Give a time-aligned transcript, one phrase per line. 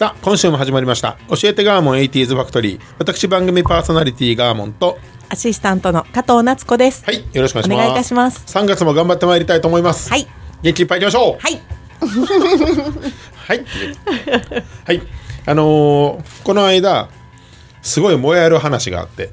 [0.00, 7.04] さあ今週も始まりました教えてガーモン 80s ファクトリー私番組パーソナリティガーモンとアシスタントの加藤夏子です。
[7.04, 10.26] はいよろしくお願いしますお願いいたします3月も頑張ってまいりたいと思いますはい。
[10.62, 11.60] 元気いっぱいいきましょうはい。
[13.46, 13.64] はい。
[14.86, 15.02] はい。
[15.44, 17.10] あのーこの間、
[17.82, 19.28] すごい燃える話があって、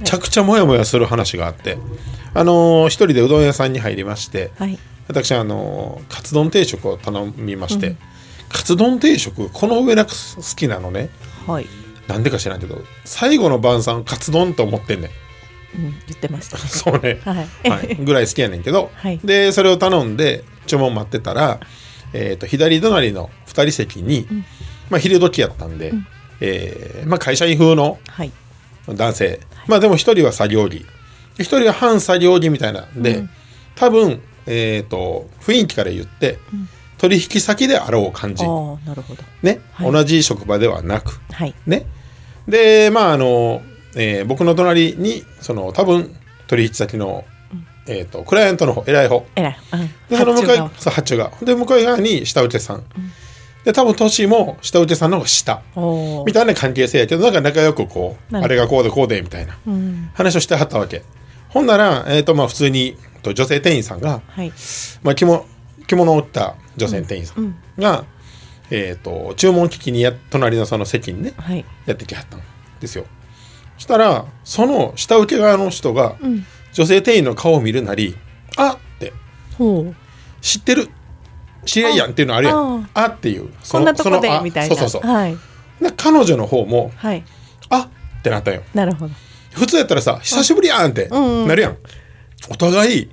[0.00, 1.78] めちゃくちゃモヤモヤする話があって、
[2.34, 4.78] あのー一人でうどん屋さんに入りまして、はい。
[5.08, 7.96] 私、あのーカツ丼定食を頼みまして、
[8.54, 11.10] カツ丼定食、この上なく好きなのね。
[11.44, 11.66] はい。
[12.06, 15.10] なんでか知らんけど、最後の晩餐、カツ丼と思ってんねん。
[15.76, 16.62] うん、言ってましたね。
[16.70, 17.32] そうね、は
[17.64, 17.68] い。
[17.68, 19.18] はい、ぐらい好きやねんけど、はい。
[19.24, 21.58] でそれを頼んで注文待ってたら、
[22.12, 24.28] えー、と左隣の2人席に、
[24.88, 25.92] まあ、昼時やったんで、
[26.40, 28.30] えーまあ、会社員風のはい。
[28.88, 30.86] 男性、まあでも1人は作業着。
[31.38, 33.24] 1人は半作業着みたいなんで、
[33.74, 36.38] 多分、えー、と雰囲気から言って、
[36.98, 39.22] 取引先であろう感じ、なるほど。
[39.42, 39.60] ね？
[39.72, 41.20] はい同じ職場ではなく。
[41.32, 41.54] はい。
[41.66, 41.86] ね？
[42.48, 43.62] で、まあ、あの、
[43.96, 46.14] えー僕の隣に、その、多分、
[46.46, 47.24] 取引先の、
[47.86, 49.24] えっ、と、クライアントの方、偉い方。
[49.36, 49.58] えらい。
[49.72, 49.88] うん。
[50.08, 51.30] で、その向かい発、そう、発注が。
[51.42, 52.84] で、向かい側に下請けさん。
[53.64, 55.62] で、多分、年も下請けさんの方が下。
[56.26, 60.10] みたいな関係性やけど、なんか仲良くこう、あれがこうでこうで、みたいなうん。
[60.14, 61.02] 話をしてはったわけ。
[61.48, 64.52] ほんなら、えっ、と、まあ、普通に、と女性店員さんが、はい。
[65.02, 65.46] まあ、着物
[65.86, 68.04] 着物を着た女性店員さんが、
[68.70, 71.64] えっ、と、注文聞きにや、隣のその席にね、はい。
[71.86, 72.40] やってきはったん
[72.80, 73.04] ですよ。
[73.76, 76.46] そしたら、その下請け側の人が、うん。
[76.72, 78.16] 女性店員の顔を見るなり、
[78.56, 79.12] あって、
[79.58, 79.94] ほう。
[80.40, 80.88] 知ってる？
[81.64, 82.90] 知り合いやんっていうのあるやん。
[82.94, 83.52] あっていう。
[83.62, 84.74] そのこんなとこでそのあみたいな。
[84.74, 85.10] そうそうそう。
[85.10, 85.36] はい。
[85.80, 87.24] で彼女の方も、はい。
[87.70, 88.62] あってなったよ。
[88.74, 89.14] なるほど。
[89.52, 91.76] 普通やったらさ、久しぶりやんってうんうんなるやん。
[92.50, 93.10] お互い、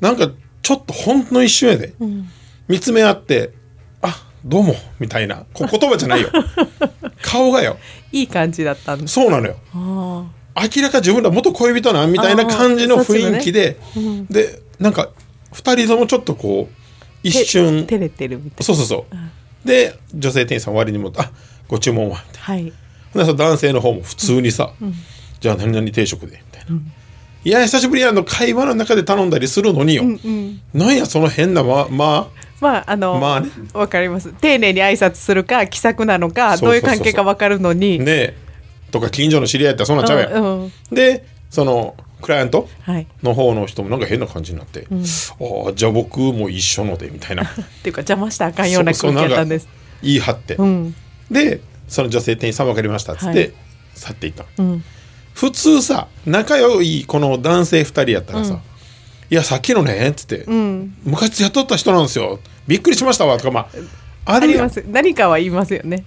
[0.00, 0.30] なんか
[0.64, 2.28] ちょっとほんの一瞬やで、うん。
[2.68, 3.50] 見つめ合って、
[4.00, 5.44] あどうも、みたいな。
[5.52, 6.30] こ 言葉じゃないよ。
[7.22, 7.76] 顔がよ。
[8.10, 9.12] いい感じだったんです。
[9.12, 9.56] そうなのよ。
[9.74, 10.24] あ
[10.74, 13.76] 明らか自分ら元恋人なんみたいな感じの雰囲気で、
[14.30, 15.10] でなんか
[15.52, 16.84] 二人ともちょっとこうあ。
[17.22, 19.06] 一瞬照れてるみたいそうそうそ
[19.64, 21.30] う、で女性店員さん割にも「あ
[21.68, 22.64] ご注文は」みたい
[23.14, 23.24] な。
[23.24, 23.36] はい。
[23.36, 24.72] 男性の方も普通にさ
[25.40, 26.80] 「じゃあ何々定食で」みたいな、
[27.44, 30.60] いや久しぶりやの会話の中で頼んだりするのによ、うん。
[30.72, 34.32] なんやその変なまままあ、あの、まあねわかります。
[34.32, 37.98] 丁寧に挨拶するか、気さくなのか、どういう関係かわかるのに。
[37.98, 38.36] ねえ
[38.90, 43.06] とか近所の知り合いやったらそんなんちゃうやん、うんうんでそのクライアントはい。
[43.22, 47.46] の方の人もなんか変な感じになって、ああじゃあ僕も一緒のでみたいな っ
[47.82, 49.68] ていうか邪魔したらあかんような空気やったんです。
[50.02, 50.94] 言い張って、うん。
[51.30, 53.52] でその女性店員さん分かりましたっつって、はい
[53.94, 54.84] 去っていったうん。
[55.34, 58.60] 普通さ仲良いこの男性2人やったらさ
[59.30, 60.96] 「いやさっきのね」っつって、うん。
[61.04, 63.60] 昔雇った人なんですよびっくりしましたわ」とかま
[64.26, 64.82] ああります。
[64.88, 66.04] 何かは言いますよね。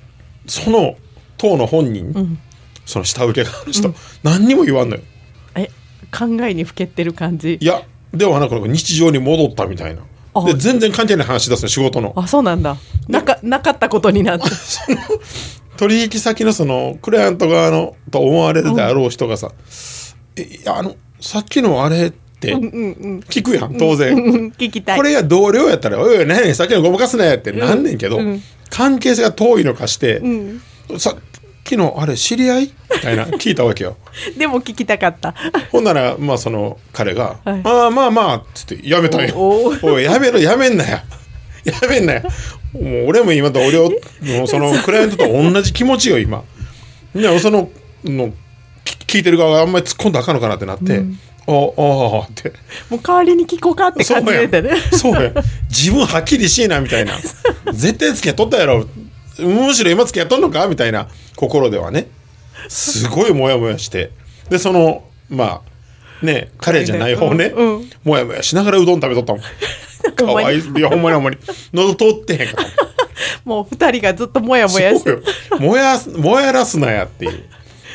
[0.48, 0.96] その
[1.38, 2.40] 当の本人、ん
[2.86, 3.94] その下請け側の人、
[4.24, 5.02] 何にも言わんのよ
[5.56, 5.70] え、
[6.12, 7.58] 考えにふけってる感じ？
[7.62, 7.66] い。
[7.66, 7.84] や
[8.14, 10.02] ではなく日常に戻ったみたいな
[10.34, 12.78] あで全然関係ない話出すの仕事のあ、そうなんだ。
[13.08, 14.46] なか、なかったことになって。
[15.78, 19.52] 取引先のそのクライアント側のと思われるであろう人がさ
[20.36, 24.48] 「えいやあのさっきのあれ」って聞くやん当然、うん。
[24.50, 24.98] 聞きたい。
[24.98, 30.62] これが同僚やったら「おいおい何やさっきのごまかすね」ってなんねんけど、うん関係性が遠いのかしてうん。
[31.00, 31.16] 「さっ
[31.64, 33.98] きのあれ知り合い?」みたいな 聞いたわけよ。
[34.38, 35.34] でも聞きたかった。
[35.72, 39.36] ほんならまあその彼が「はいああまあまあ」っつってやめたんよ。
[39.38, 41.00] おいやめろやめんなよ。
[41.82, 42.22] やめんなよ。
[42.74, 46.44] もう俺も今同僚のそのクライアントと同じ気持ちよ今。
[47.16, 47.70] でもその
[48.04, 48.34] の
[48.84, 51.04] き聞いてる側があんまり突っ込んだらあかんのかなってなって
[51.48, 52.54] 「ああああ」って。
[52.90, 54.72] もう代わりに聞こうかって感じでたね。
[54.92, 55.32] そうや。
[55.70, 57.14] 自分はっきりしいなみたいな。
[57.72, 58.86] 絶対付き合っとったやろ。
[59.40, 61.08] むしろ今付き合っとんのかみたいな。
[61.36, 62.08] 心ではね。
[62.68, 64.12] すごいモヤモヤして。
[64.50, 65.62] でそのま
[66.22, 67.90] あね彼じゃない方ね、うんうん。
[68.04, 69.42] モヤモヤしながらうどん食べとったもん
[70.18, 70.60] かわいい。
[70.60, 71.38] いやほんまにほんまに。
[71.74, 72.68] 喉通ってへんから
[73.46, 75.04] もう二人がずっともやもやし。
[75.04, 75.60] てそうよ。
[75.60, 77.44] 燃やす燃やらすなやっていう。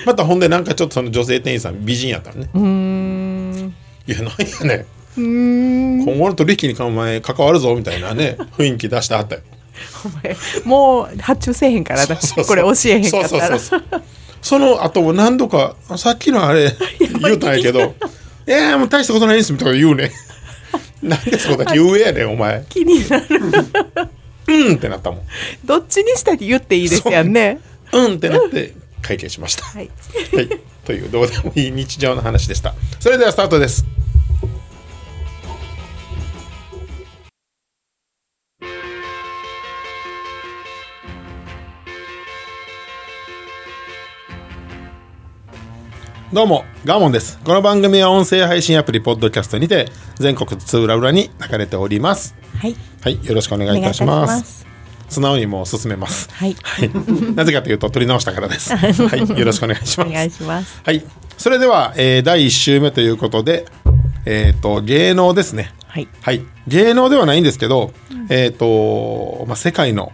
[0.07, 2.51] またほんでなんかちょっとその女性店員さん美人やったのね。
[2.55, 3.75] うーん。
[4.07, 4.87] いやなんやね
[5.21, 6.03] ん。
[6.05, 9.43] 今後の取引に関わるぞみたいなね雰囲気出してはったよ。
[10.05, 14.03] お前もう発注せえへんからなそうそうこれ教えへんかったそうらそうそう。
[14.41, 16.73] その後も何度かあさっきのあれ
[17.21, 17.95] 言うたんやけど
[18.49, 20.11] 「いやもう大したことないです」みたいな言うね
[21.03, 22.65] なんでそこだけ言うやねんお前。
[22.71, 23.27] 気になる。
[24.49, 25.23] うんってなったもん。
[25.65, 27.61] どっちにしたって言っていいですやんね。
[27.93, 28.09] う。
[28.09, 29.65] んってなって会計しました。
[29.65, 29.91] はい。
[30.35, 30.49] はい、
[30.85, 32.75] というどうでもいい日常の話でした。
[33.01, 33.85] それではスタートです
[46.33, 47.39] どうもガーモンです。
[47.45, 52.35] この番組は音声配信アプリポッドキャストにて全国津々浦々に流れております。
[52.57, 52.75] はい。
[53.03, 54.67] はいよろしくお願いいたします。
[55.11, 56.31] 素直にもう進めます。
[56.33, 56.57] はい。
[56.63, 56.91] はい、
[57.37, 58.73] なぜかというと取り直したからです。
[58.75, 59.39] はい。
[59.39, 60.11] よろしくお願いします。
[60.11, 60.81] お願いします。
[60.83, 61.05] はい。
[61.37, 63.67] それでは、えー第1週目ということで、
[64.25, 65.75] えっ、と、芸能ですね。
[65.87, 66.09] はい。
[66.23, 66.43] はい。
[66.67, 67.93] 芸能ではないんですけど、
[68.31, 70.13] えっ、と、まあ、世界の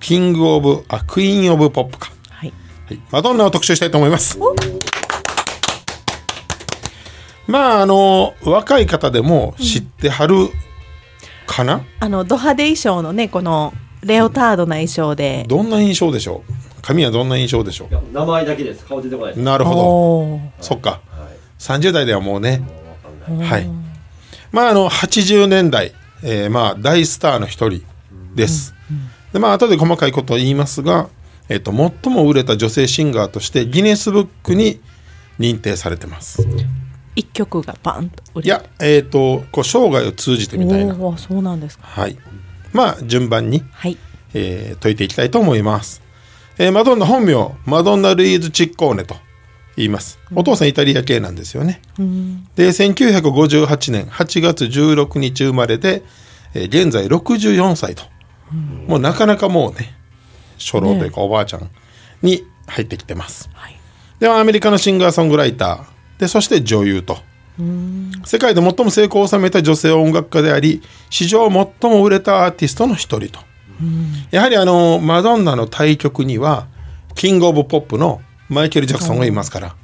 [0.00, 2.10] キングオブ、あ、クイーンオブポップか。
[2.30, 2.52] はい。
[2.86, 3.00] はい。
[3.10, 4.38] マドンナを特集したいと思います？
[7.48, 10.50] まあ、あの、若い方でも知ってはる
[11.46, 13.72] かな、あのド派手衣装のねこの
[14.04, 16.52] レオタードな衣装でどんな印象でしょう？
[16.82, 20.62] 髪はどんな印象でしょいや名前だけです顔出てこないですうなるほど。
[20.62, 21.00] そっか。
[21.58, 22.62] 30代ではもうね、
[23.42, 23.68] はい。
[24.52, 25.92] まあ、あの、80年代、
[26.22, 27.82] えーまあ、大スターの一人
[28.34, 28.74] です。
[29.32, 31.08] で、まあ、後で細かいことを言いますが、
[31.48, 34.80] えっ、と、最も売れた女性シンガーとして、ギネスブックに
[35.38, 36.46] 認定されてます。
[37.18, 40.94] 一曲がパンと売れいや、えっ、と、こう、生涯を通じてみたいな。
[41.18, 42.16] そうなんですかはい。
[42.72, 43.96] まあ、順番に、はい
[44.34, 46.00] えー解いていきたいと思います。
[46.58, 49.16] えーマドンナ本名、マドンナ・ルイーズ・チッコーネと
[49.76, 50.20] 言います。
[50.34, 51.80] お父さんイタリア系なんですよね。
[52.54, 56.04] で、1958年8月16日生まれで、
[56.54, 58.04] えー現在64歳と。
[58.86, 59.92] もうなかなかもうね、
[60.58, 61.68] 初老というかおばあちゃん
[62.22, 63.50] に入ってきてます。
[63.54, 63.74] はい
[64.20, 67.18] ではアメリカのシンガーソングライターでそして女優と。
[68.24, 70.80] 世界で最も成功を収めた女性音楽家であり
[71.10, 73.40] 史上最も売れたアーティストの一人と。
[74.30, 76.68] やはりあのマドンナの対局には
[77.14, 79.74] キング・オブ・ポップのマイケル・ジャクソンがいますから。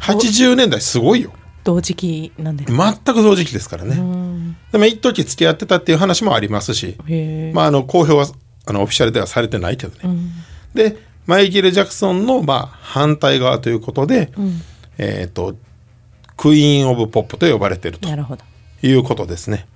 [0.00, 1.32] 80年代すごいよ。
[1.64, 3.96] 同時期なんです全く同時期ですからね。
[4.70, 6.96] でも一時付き合ってたっていう話もありますし。
[7.52, 8.26] まあ、あの公表は
[8.66, 10.14] あのオフィシャルではされてないけどね。
[10.74, 14.30] でマイケル・ジャクソンの、まあ、反対側ということで、
[14.96, 15.56] えっ、と
[16.36, 18.08] クイーン・オブ・ポップと呼ばれていると
[18.82, 19.66] いうことですね。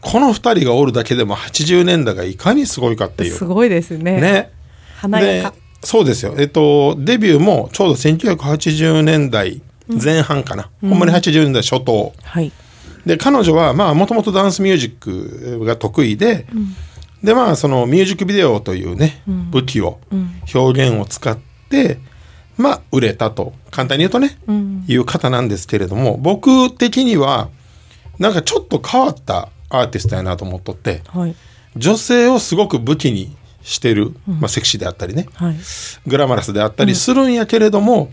[0.00, 3.34] この2人がおるだけでも80年代がいかにすごいかっていう。
[3.34, 4.20] すごいですねね。
[4.20, 4.52] で
[4.96, 6.34] 華やかそうですよ。
[6.38, 10.70] えっと、デビューもちょうど1980年代前半かな。
[10.80, 12.12] ほんまに80年代初頭。
[12.22, 12.52] はい
[13.06, 16.46] で彼女はまあもともとダンスミュージックが得意で、
[17.22, 19.98] でまあそのミュージックビデオというね、武器を、
[20.54, 21.36] 表現を使っ
[21.68, 21.98] て
[22.62, 24.38] まあ売れたと簡単に言うとね、
[24.86, 27.50] いう方なんですけれども僕的には
[28.18, 31.34] なんかちょっと変わったアーティストやなと思っとってはい。
[31.76, 35.56] 女性をすごく武器にしてる、まあ、セクシーであったりねはい。
[36.06, 38.10] グラマラスであったりするんやけれども、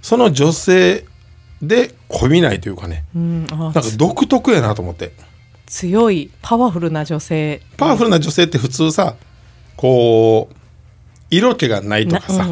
[0.00, 1.04] その女性
[1.60, 3.46] でこびないというかねうん。
[3.50, 5.12] あなんか独特やなと思って。
[5.66, 7.60] 強いパワフルな女性。
[7.76, 9.16] パワフルな女性って普通さ
[9.76, 10.54] こう
[11.30, 12.46] 色気がないとかさ、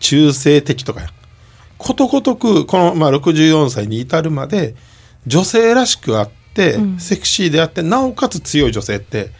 [0.00, 1.08] 中性的とかや。
[1.78, 4.74] ことごとくこの、まあ、64歳に至るまで
[5.26, 9.30] 女性らしくあって、セクシーであってなおかつ強い女性って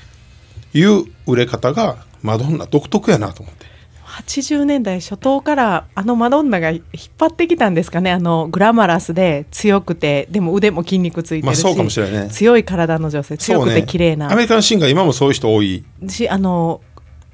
[0.73, 3.67] いう売れ方がマドンナ独特やなと思って。
[4.05, 6.83] 80年代初頭からあのマドンナが引っ
[7.19, 8.11] 張ってきたんですかね。
[8.11, 12.31] あのグラマラスで強くてでも腕も筋肉ついてるし、まあそうかもしれないね。
[12.31, 14.33] 強い体の女性強くて綺麗な。
[14.33, 15.85] アメリカのシンガー今もそういう人多い。
[16.09, 16.81] しあの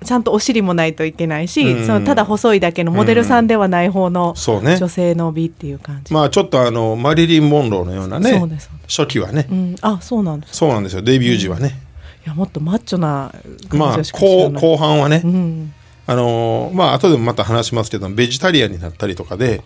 [0.04, 1.86] ちゃんとお尻もないといけないし、うん。
[1.86, 8.40] そのただ細いだけのモデルさんではない方の女性の美っていう感じ、まあちょっとあのマリリン・モンローのようなね
[8.86, 10.56] 初期はね、うん、あそうなんです。
[10.56, 11.02] そうなんですよ。
[11.02, 11.80] デビュー時はね、
[12.24, 13.32] いやもっとマッチョな
[13.70, 15.72] まあ後後半はね、うん。
[16.06, 19.62] あのーまあ後でもまた話しますけどベジタリアンになったりとかで、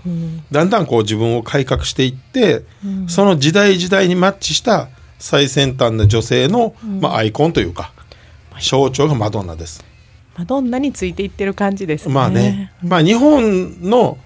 [0.53, 2.63] だんだんこう自分を改革していって、
[3.09, 7.93] その時代時代にマッチした最先端な女性の、まあ、アイコンというか
[8.61, 9.85] 象徴がマドンナです。
[10.39, 12.15] マドンナについていってる感じですね。
[12.15, 14.19] まあね、まあ日本の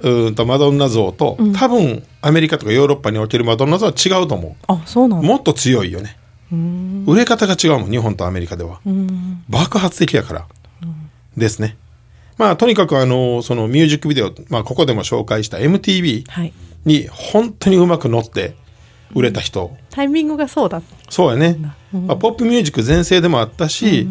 [0.00, 6.16] うーんとマドンナ像と、多分アメリカとかヨーロッパにおけるマドンナ像は違うと思あそうなんもっと強いよね。
[7.06, 8.80] 売れ方が違うもん日本とアメリカでは。
[8.84, 9.44] うん。
[9.48, 10.46] 爆発的やから、
[11.36, 11.76] ですね。
[12.36, 16.52] まあとにかくあのそのミュージックビデオ、まあ、ここでも紹介した MTV はい。
[16.84, 18.56] に本当にうまく乗って
[19.14, 21.58] 売れた人、タイミングがそうだそうやね、
[21.92, 24.06] まあ、ポップミュージック全盛でもあったし、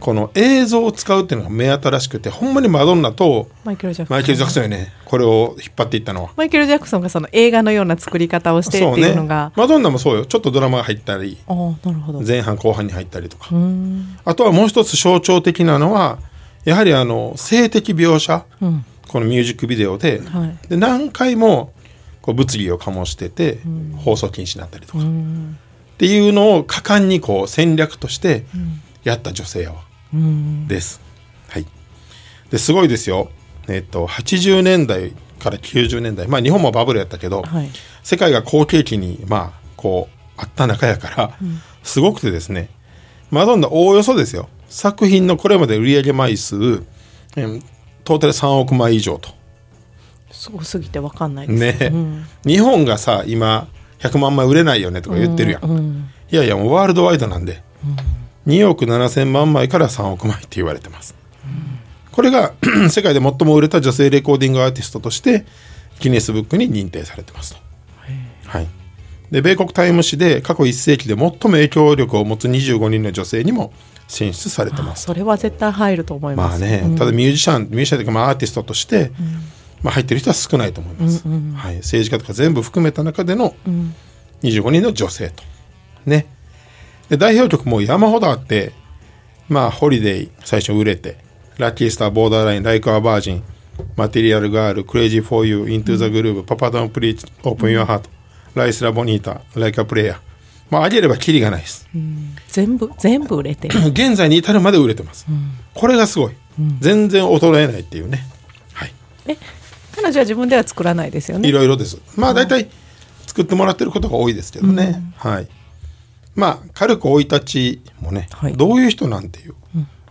[0.00, 4.16] この映像を使うっていうのが目新しくてほんまにマドンナとマイケル・ジャクソン。
[4.16, 4.92] マイケル・ジャクソンよね。
[5.04, 6.30] これを引っ張っていったのは。
[6.36, 10.24] マイケル・ジャクソンがその映画のような作り方をしてっていうのが、マドンナもそうよ。
[10.24, 12.22] ちょっとドラマが入ったりああなるほど。
[12.22, 14.16] 前半後半に入ったりとか、うん。
[14.24, 16.18] あとはもう一つ象徴的なのは
[16.64, 18.84] やはりあの性的描写、うん。
[19.08, 20.68] このミュージックビデオで,、はい。
[20.68, 21.72] で何回も
[22.22, 23.58] こう物議を醸してて、
[23.98, 25.58] 放送禁止になったりとか、うん。
[25.94, 28.44] っていうのを果敢にこう戦略として
[29.04, 31.00] やった女性やわ、うんです。
[31.48, 31.66] はい。
[32.50, 33.30] ですごいですよ。
[33.68, 36.26] えっと80年代から90年代。
[36.26, 37.70] まあ日本もバブルやったけど、はい。
[38.02, 41.34] 世界が好景気にまあこうあった中やから、
[41.82, 42.68] すごくてですね
[43.30, 44.48] マドンナおおよそですよ。
[44.68, 46.56] 作品のこれまで売上枚数、
[47.36, 47.62] えー
[48.02, 49.28] トータル3億枚以上と。
[50.32, 51.78] すごすぎてわかんないです。
[51.78, 52.24] ね、うん。
[52.44, 56.10] 日本がさ今100万枚売れないよねとか言ってるやん、うん。
[56.30, 57.62] いやいやもうワールドワイドなんで、
[58.50, 61.14] 2億7,000万枚から3億枚って言われてます、
[62.10, 62.52] これが
[62.90, 65.46] 世界で最も売れた女性レコーディングアーティストとして
[66.00, 67.60] ギネスブックに認定されてますと、
[68.46, 68.66] はい、
[69.30, 73.72] で米国タイム誌で過去1世紀で最も影響力を持つ25人の女性にも
[74.08, 76.60] 選出されてますそれは絶対入ると思います。
[76.60, 79.12] まあね、ただミュージシャンミュージシャンというかまあアーティストとして、
[79.82, 83.54] まあ、入ってる人は少ないと思います、はい、政治家とか全部含めた中での
[84.42, 85.44] 25人の女性と。
[86.06, 86.26] ね
[87.10, 88.72] で代表曲も山ほどあって
[89.48, 91.18] まあホリデー最初売れて
[91.58, 93.44] ラッキースターボーダーラインライクアバージン
[93.96, 98.10] マテリアルガールクレイジーフォーユーイントゥザグルーブパパドンプリーチオープンユアハート
[98.54, 100.18] ライスラボニータライカプレイヤー。
[100.70, 101.88] まああげればキリがないです。
[102.48, 103.78] 全部全部売れてる。
[103.90, 105.26] 現在に至るまで売れてます、
[105.74, 106.32] これがすごい、
[106.78, 108.24] 全然衰えないっていうね。
[108.72, 108.92] はい。
[109.26, 109.36] え
[109.96, 111.48] 彼女は自分では作らないですよね。
[111.48, 112.00] いろいろです。
[112.16, 112.68] まあ大体
[113.26, 115.48] 作ってもらってることが多いですけどね、はい
[116.34, 118.56] まあ軽く生い立ちもね、はい。
[118.56, 119.54] どういう人なんていう、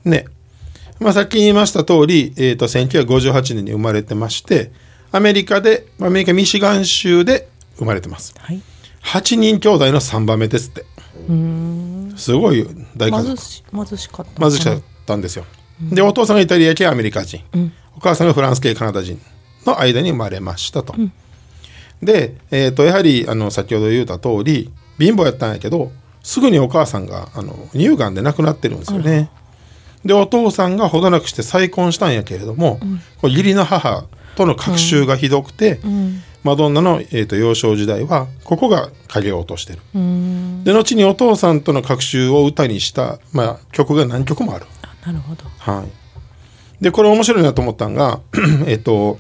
[0.06, 0.26] ね。
[1.00, 4.72] まあさっき言いました通り、えー、と1958年に生まれてまして
[5.12, 7.48] アメリカでまあアメリカミシガン州で
[7.78, 8.34] 生まれてます。
[8.38, 8.62] はい。
[9.04, 10.86] 8人兄弟の3番目ですって。
[12.18, 13.28] すごい大家族。
[13.28, 14.50] 貧し貧しかった。
[14.50, 15.46] 貧しかったんですよ。
[15.82, 17.42] でお父さんがイタリア系アメリカ人、
[17.96, 19.20] お母さんがフランス系カナダ人
[19.66, 20.94] の間に生まれましたと。
[22.02, 25.92] で、えー、とやはりあの先ほど言った通り貧乏やったんやけど
[26.24, 29.30] すぐにお母さんがあの乳がんで亡くなってるんですよね。
[30.06, 32.80] でお父さんがほどなくして再婚したんやけれども、
[33.22, 35.80] こう義理の母との隔週がひどくて、
[36.44, 39.80] マドンナの、えー、と幼少時代はここが影を落としてる。
[40.64, 44.66] で後にお父さんとの隔週を歌にした、まあ、曲が何曲もある。
[44.82, 45.44] あなるほど。
[45.58, 48.22] はい、でこれ面白いなと思ったんが
[48.68, 49.20] えっと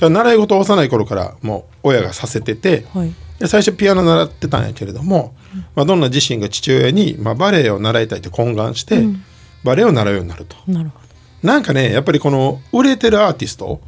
[0.00, 5.34] 習い事を幼い頃からもう親がさせてて、はいで最初ピアノ習ってたんやけれども、
[5.74, 9.02] まあ、どんな自身が父親に、まあ、バレエを習いたいって懇願して、
[9.64, 10.56] バレエを習うようになると。
[10.68, 11.00] なるほ
[11.42, 13.80] なんかねやっぱりこの売れてるアーティスト、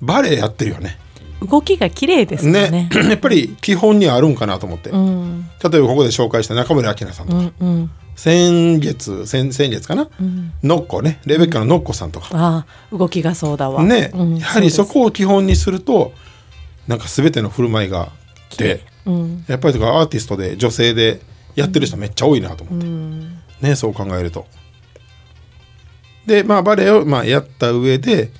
[0.00, 0.96] バレエやってるよね。
[1.40, 2.70] ど動きが綺麗ですよね。
[2.70, 2.88] ね。
[2.94, 5.48] やっぱり基本にあるんかなと思って、うん。
[5.60, 7.90] 例えばここで紹介した中村明菜さんとか、うんうん。
[8.14, 10.08] 先月先先月かな、
[10.62, 11.20] ノッコね。
[11.26, 13.82] レベッカのノッコさんとか、ああ動きがそうだわ。
[13.82, 16.12] ね、うんやはりそこを基本にすると
[16.86, 18.12] なんか全ての振る舞いが
[18.56, 19.44] ですうん。
[19.46, 21.20] やっぱりとかアーティストで女性で
[21.56, 24.46] やってる人めっちゃ多いなと思って、ねそう考えると。
[26.26, 28.30] でまあバレエをまあやった上で、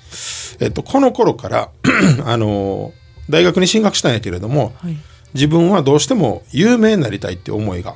[0.61, 1.71] えっと、この頃から
[2.25, 2.93] あの
[3.29, 4.97] 大学に進学したんやけれども、はい。
[5.33, 7.95] 自分はどうしても有名になりたいって思いが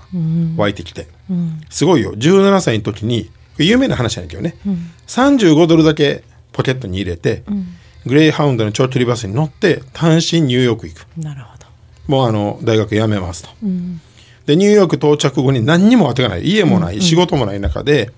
[0.56, 1.60] 湧いてきて、うん。
[1.68, 2.12] すごいよ。
[2.14, 4.56] 17歳の時に有名な話なんやけどね、
[5.08, 7.42] 35ドルだけポケットに入れて、
[8.06, 11.06] グレイハウンドの長距離バスに乗って単身ニューヨーク行く。
[11.16, 11.53] なるほど
[12.06, 13.50] もうあの大学辞めますと、
[14.46, 16.42] でニューヨーク到着後に何にも当てがない。
[16.42, 18.12] 家もない、仕事もない中で、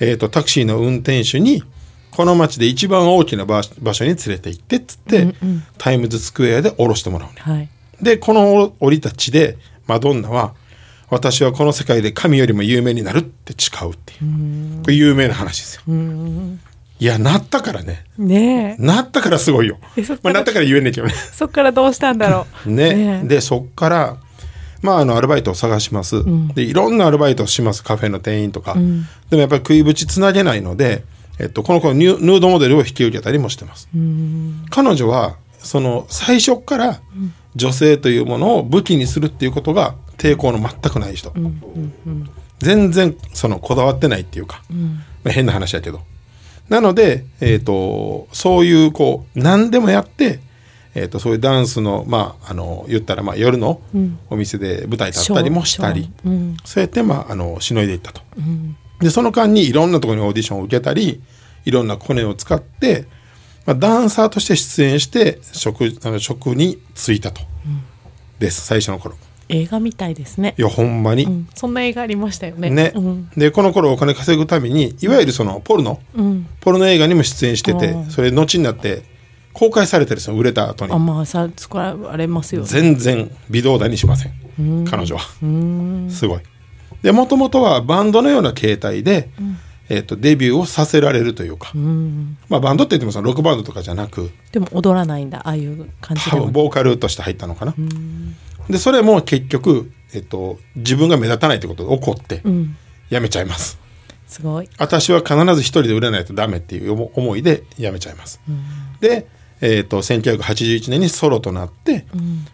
[0.00, 1.62] えー、とタクシーの運転手に
[2.10, 5.34] この街で一番大きな場場所に連れて行ってっつって、
[5.78, 7.68] タイムズスクエアで降ろしてもらうねはい。
[8.02, 10.54] でこの降りた地でマドンナは
[11.10, 14.82] 私はこの世界で神よりも有名になるって誓うっていう。
[14.82, 15.82] これ有名な話ですよ
[17.00, 18.04] いやなったからね。
[18.18, 18.82] ねえ。
[18.82, 19.78] なったからすごいよ。
[19.96, 21.14] えそっ、からまあ、なったから言えんねんけどね。
[21.14, 22.68] そっからどうしたんだろう。
[22.70, 23.22] ね。
[23.24, 24.16] でそっから
[24.82, 26.22] まああのアルバイトを探します、
[26.54, 28.80] でいろんなアルバイトをしますカフェの店員とか、で
[29.36, 31.04] もやっぱり食いぶちつなげないので、
[31.38, 33.88] えっと、この子ヌーヌードモデルを引き受けたりもしてます。
[34.70, 37.00] 彼女はその最初から
[37.56, 41.32] 女性というものを武器にするっていうことが抵抗の全くない人、
[42.58, 44.62] 全然そのこだわってないっていうか、
[45.24, 46.00] まあ変な話やけど
[46.70, 50.38] なので、えっ、と、そういう、こう、何でもやって、
[50.94, 53.80] えっ、と、そういうダンスの、まあ、あの、言ったら、まあ、夜の
[54.30, 58.22] お店で舞台立ったりもしたり、うんそうやって、まあ、あの、しのいでいったと。
[59.00, 61.20] で、その間にいろんなところにオーディションを受けたり、
[61.64, 63.06] いろんなコネを使って、
[63.66, 67.42] まあ、ダンサーとして出演して、職、あの職に就いたと。
[68.38, 69.16] です、最初の頃。
[69.50, 70.54] 映画みたいですね。
[70.56, 70.62] い。
[70.62, 71.24] や、ほんまに。
[71.24, 72.70] うん、そんな映画ありましたよね。
[72.70, 79.02] ね、うん、でこの頃お金稼ぐためにいわゆるそのポルノ、うん、ポルノ映画にも出演しててそれ後になって
[79.52, 80.92] 公開されてるんですよ売れた後に。
[80.92, 82.66] あ、まあさ作られますよね。
[82.68, 84.84] 全然微動だにしません。
[84.84, 85.22] 彼女は。
[85.42, 86.40] うん、すごい。
[87.02, 89.30] でもともとはバンドのような形態で、
[89.88, 94.30] えっとデビューをさせられるというか、うん、まあ、バンドって言ってもそのロックバンドとかじゃなく。
[94.52, 96.52] でも踊らないんだ、ああいう感じでも多分。
[96.52, 97.74] ボーカルとして入ったのかな、
[98.70, 102.76] でそれも結局、えっと、自分が目立たないってことで怒ってうん、
[103.10, 103.78] やめちゃいます、
[104.26, 104.68] すごい。
[104.78, 108.40] 私は必ず一人で売れないとダメっていう思思いでやめちゃいます。
[109.00, 109.26] で、
[109.60, 112.06] えー、と1981年にソロとなって、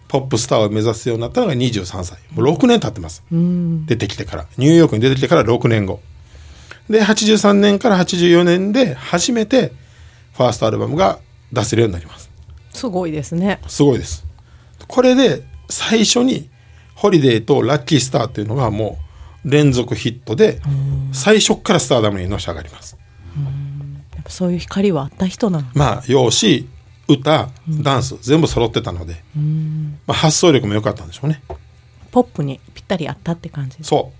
[0.08, 2.18] ポップスターを目指すようになったのが23歳。
[2.32, 4.46] もう6年経ってます、うん、出てきてから。
[4.56, 6.00] ニューヨークに出てきてから6年後。
[6.90, 9.72] で83年から84年で初めて
[10.34, 11.18] ファーストアルバムが
[11.52, 12.30] 出せるようになります。
[12.70, 13.60] すごいですね。
[13.66, 14.24] すごいです。
[14.86, 16.48] これで最初に
[16.94, 18.98] 「ホリデー」と「ラッキースター」っていうのがも
[19.44, 20.60] う連続ヒットで
[21.12, 22.96] 最初っからスターダムにのし上がります。
[24.14, 25.66] やっぱそういう光はあった人なの。
[25.74, 26.64] まあ容姿
[27.08, 29.22] 歌ダンス全部揃ってたので、
[30.06, 31.40] まあ、発想力も良かったんでしょうね。
[32.10, 33.76] ポップにぴったりあったって感じ。
[33.82, 34.12] そ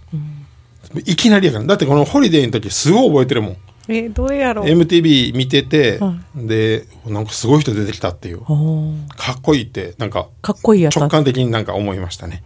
[0.94, 3.56] う、いきなりやからだってこのホリデーの時すごい覚えてるもん
[3.88, 8.40] えどれやろう？MTV 見てて、はでなんかすごい人出てきたっていう。
[8.40, 10.97] かっこいいってなんかかっこいいやつ。
[10.97, 12.43] 直感的になんか思いましたね。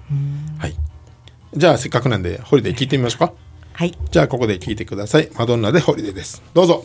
[0.58, 0.74] はい。
[1.54, 3.32] じゃあせっかくなんでホリデー聞いてみましょうか。
[3.72, 3.96] はい。
[4.10, 5.30] じゃあここで聞いてください。
[5.36, 6.42] マドンナでホリデーです。
[6.52, 6.84] どうぞ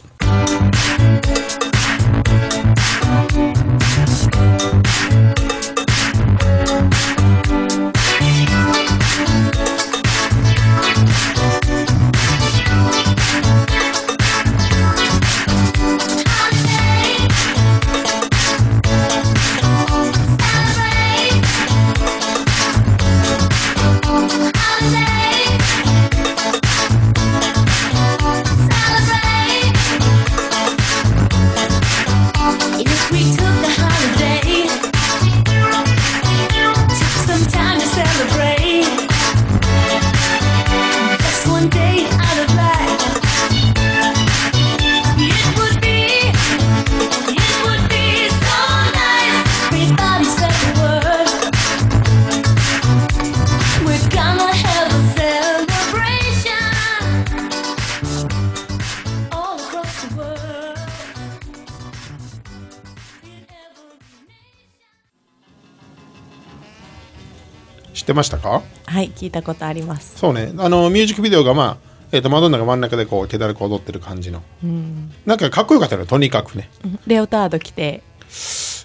[68.15, 68.63] ましたか？
[68.85, 70.17] はい、聞いたことあります。
[70.17, 70.53] そうね。
[70.57, 71.77] あのミュージックビデオがまあ、
[72.11, 74.41] えー、とマドンナが真ん中でこう気だるく踊ってる感じの。
[74.63, 76.05] うん、なんかかっこよかったの？
[76.05, 76.69] とにかくね。
[77.05, 78.01] レオタード着て、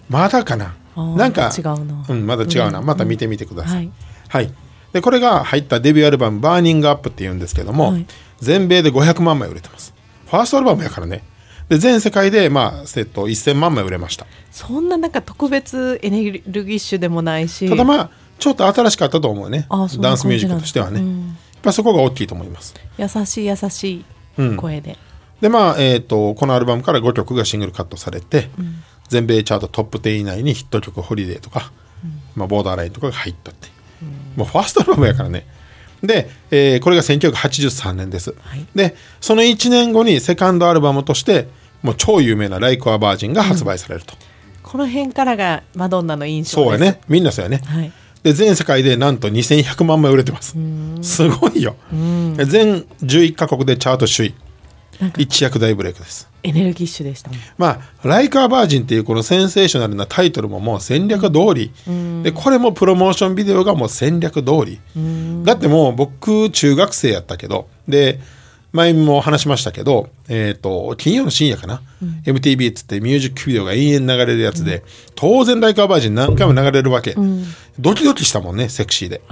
[0.09, 0.75] まだかな？
[1.17, 2.05] なんか違うな。
[2.09, 2.87] うん、まだ違うな、うん。
[2.87, 3.93] また見てみてください、はい。
[4.29, 4.53] はい。
[4.93, 8.07] でこれが入ったデビューアルバム「バーニングアップっていうんですけども、はい。
[8.41, 9.95] 全米で500万枚売れてます。
[10.27, 11.23] ファーストアルバムやからね。
[11.69, 14.27] で全世界でまあえっと1000万枚売れました。
[14.51, 17.69] そんななんか特別エネルギッシュでもないし。
[17.69, 18.11] ただまあ
[18.41, 19.67] ちょっと新しかったと思うね。
[20.01, 21.29] ダンスミュージックとしてはね、うん。
[21.29, 22.75] やっぱそこが大きいと思います。
[22.99, 24.05] 優しい優し
[24.37, 24.97] い声で。
[25.41, 28.51] でまあえっ、とこのアルバムから5曲がシングルカットされて、
[29.09, 31.73] 全米チャートトップ10以内にヒット曲「ホリデー」とか、
[32.35, 33.69] まあ、ボーダーラインとかが入ったって、
[34.37, 35.47] もうファーストアルバムやからね。
[36.03, 38.67] で、えーこれが1983年です、はい。
[38.75, 41.49] でその1年後にセカンドアルバムとして
[41.83, 44.15] もう超有名な「ライク・ア・バージン」が発売されると、
[44.63, 46.55] この辺からがマドンナの印象です。
[46.55, 47.01] そうやね。
[47.09, 47.93] みんなそうやね、はい。
[48.23, 50.57] で全世界でなんと2100万枚売れてます。
[51.03, 51.77] すごいよ。
[51.93, 54.35] 全11カ国でチャート首位。
[55.17, 56.29] 一躍大ブレイクです。
[56.43, 57.31] エネルギッシュでした。
[57.57, 61.73] まあ「ライカーバージン」っていうこのセンセーショナルなタイトルももう戦略通り、
[62.23, 64.81] でこれもプロモーションビデオがもう戦略通り、
[65.45, 67.69] だってもう僕中学生やったけど。
[67.89, 68.21] で
[68.73, 71.83] 前も話しましたけど、えっと金曜の深夜かな、
[72.25, 77.17] MTV っつってミュージックビデオが延々流れるやつで、当然「ライカーバージン」何回も流れるわけ、
[77.79, 79.23] ドキドキしたもんねセクシーで。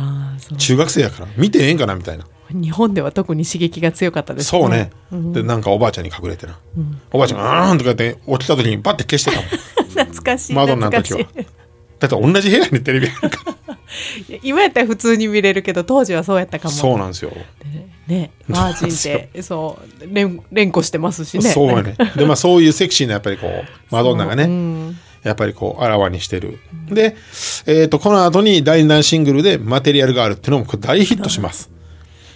[0.57, 1.29] 中学生やから。
[1.37, 2.27] 見てええんかなみたいな。
[2.51, 6.59] 日本では特に刺激が強かったですそうね、でなんかおばあちゃんに隠れてな、
[7.13, 9.49] おばあちゃんが「あーん」とか言って起きた時にバッて消してたもん。
[10.09, 10.55] 懐かしい。
[10.55, 11.21] マドンナの時は
[11.99, 13.79] だって同じ部屋にテレビあるから
[14.43, 17.33] 今やったら普通に見れるけど当時はそうやったかもそうなんですよ。
[18.07, 21.95] ねマージンってそう連連呼してますしねそうやね。
[22.17, 26.59] で、まあそういうセクシーなやっぱりこう、マドンナがね、うんやっぱりこう、あらわにしてる。
[26.91, 27.17] で、
[27.67, 31.71] えっ、と、この後に第2弾シングルでマテリアルガールっていうのも大ヒットします。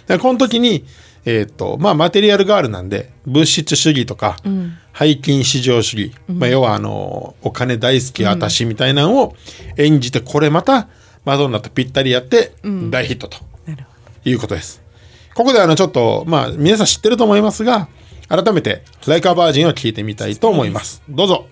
[0.07, 0.85] でこの時に、
[1.25, 4.37] えっ、と、まあマテリアルガールなんで、物質主義とか、
[4.97, 9.35] 背筋至上主義、まあ要はあの、お金大好き私みたいなのを
[9.77, 10.87] 演じて、これまた
[11.25, 13.37] マドンナとぴったりやって、大ヒットと。
[14.25, 14.81] いうことです。
[15.35, 17.87] ここであのちょっと、まあ皆さん知ってると思いますが、
[18.29, 21.01] 改めて、ライカーバージンを聞いてみたいと思います。
[21.09, 21.47] どうぞ。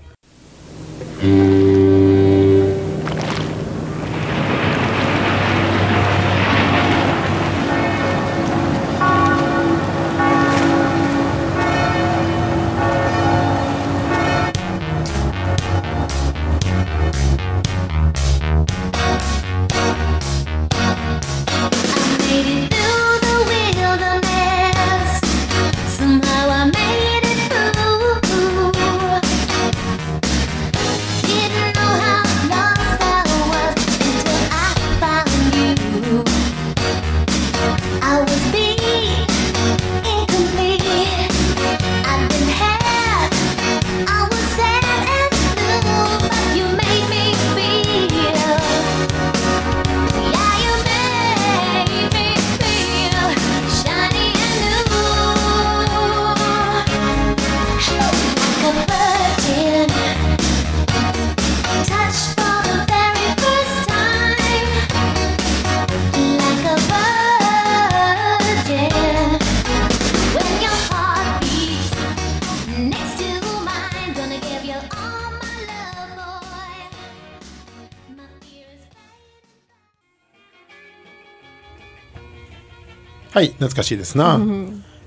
[83.42, 84.40] はい、懐かしいですな。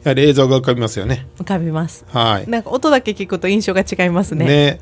[0.03, 1.29] やはり映像が浮かびますよね。
[1.39, 2.05] 浮かびます。
[2.09, 2.51] はい。
[2.51, 4.45] なんか音だけ聞くと印象が違いますね。
[4.45, 4.81] ね。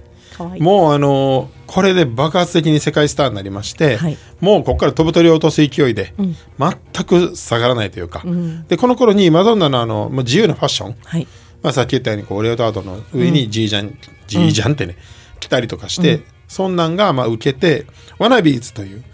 [0.54, 0.62] いい。
[0.62, 4.16] もうあのこれで爆発的に世界スターになりまして、はい。
[4.40, 6.14] もうここから飛ぶ鳥を落とす勢いで、
[6.58, 8.22] 全く下がらないというか、
[8.68, 11.28] でこの頃にマドンナのあのもう自由なファッション、はい。
[11.62, 14.96] まあ、さっき言ったようにこうレオタードの上にジージャン、ジージャンってね、
[15.40, 17.84] 着たりとかして、そんなんがまあ受けて
[18.18, 19.04] ワナビーズという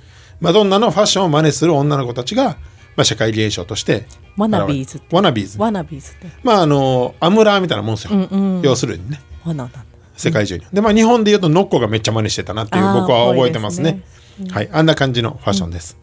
[0.41, 2.57] マドンナのファッションを真似する女の子たちが、
[2.99, 8.29] まあ、社会現象として wannabes wannabes。wannabes まああのアムラーみたいなもんですよ、
[8.65, 9.21] 要するにね。
[10.17, 14.03] 世界中に、でまあ日本で言うとノッコがめっちゃ真似してたなっていう僕は覚えてますね。
[14.51, 14.69] はい。
[14.73, 15.97] あんな感じのファッションです、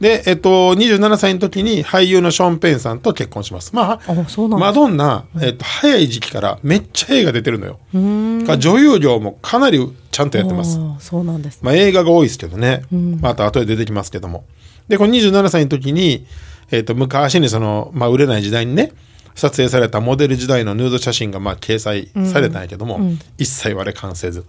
[0.00, 3.70] でえっと27歳の時に俳優のショーン・ペンさんと結婚します。
[3.72, 7.78] まああマドンナ、えっと、早い時期からめっちゃ映画出てるのよ。
[7.92, 10.80] 女優業もかなりちゃんとやってます。
[10.98, 11.60] そうなんですね。
[11.62, 14.44] まあ、映画が多いですけどね、まあ、あと後で出てきますけども
[14.88, 16.26] でこの27歳の時に、
[16.70, 18.92] えっと昔にその、まあ、売れない時代にね
[19.34, 23.00] 撮影されたモデル時代のヌード写真がまあ掲載されたんやけども、
[23.36, 24.44] 一切割れ完成ず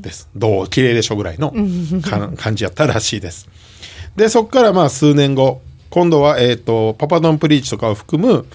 [0.00, 1.52] です、どう綺麗でしょぐらいの
[2.02, 3.48] か 感じやったらしいです。
[4.16, 8.46] でそこからまあ数年後今度は、えっとパパドンプリーチとかを含む、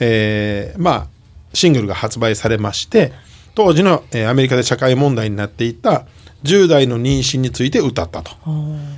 [0.00, 1.06] えーまあ
[1.52, 3.12] シングルが発売されまして
[3.54, 6.06] 当時の、えーアメリカで社会問題になっていた
[6.44, 8.32] 10代の妊娠について歌ったと。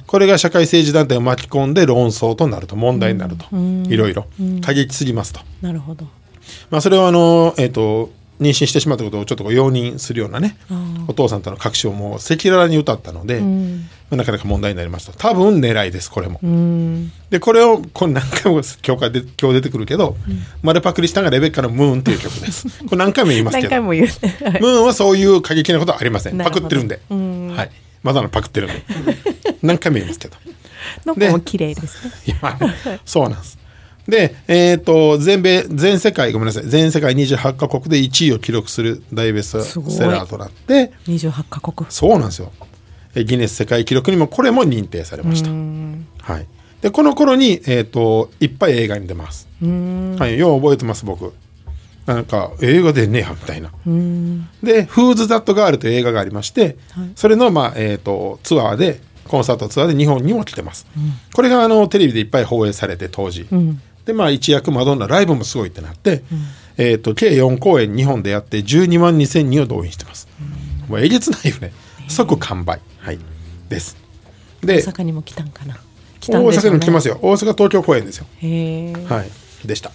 [0.06, 3.44] これが社会政治団体を巻き込んで論争となると問題になると、
[3.90, 4.26] いろいろ。
[4.64, 6.06] 過激すぎますと、なるほど。
[6.70, 10.56] まあ、それをあの、えー、と妊娠してしまったことをちょっと容認するようなね
[11.08, 16.40] お父さんとの確証も赤裸々に歌ったので、まあなかなか問題になりました多分狙いですこれも。
[17.30, 20.16] でこれをこれ何回も今日で今日出てくるけど、
[20.62, 22.66] 丸パクリしたのがレベッカの「ムーン」っていう曲です。
[22.88, 26.38] これ何回も言いますけど ムーンはそういう過激なことはありません。
[26.38, 27.00] パクってるんで。
[27.10, 27.70] はい。
[28.02, 28.82] まだのパクってるんで。
[29.62, 30.36] 何回も言いますけど。
[31.04, 32.40] の子も綺麗ですね
[33.04, 33.58] そうなんです。
[34.08, 42.50] で、えっ、と、全米、全世界、ごめんなさい、全世界28カ国で1位を記録する大ベストセラーとなって、28カ国そうなんですよ。
[43.18, 45.50] えギネス世界記録にもこれも認定されました。
[46.32, 46.46] はい。
[46.80, 49.48] で、この頃に、えっ、と、いっぱい映画に出ます。
[49.60, 51.32] はい、よう覚えてます、僕。
[52.06, 53.70] なんか、映画でねえや、みたいな。
[54.62, 56.78] で「フーズ・ザット・ガール」という映画がありまして、
[57.16, 60.86] それの、まあえー、とツアーでコンサートツアーで日本にも来てます、
[61.34, 63.46] これがあのテレビでいっぱい放映されて当時、
[64.06, 66.22] でまあ一躍マドンナライブもすごいってなって、
[66.78, 70.28] えー、と計4公演日本でやって12万2000人を動員してます、
[70.88, 71.72] もうえげつないよね
[72.08, 73.18] 即完売、はい、
[73.68, 73.96] です。
[74.62, 75.76] で大阪にも来たんかな？
[76.20, 76.48] 来大たんね。
[76.56, 77.18] 阪にも来ますよ。
[77.22, 78.26] 大阪東京公演ですよ。
[79.08, 79.92] はい、でした。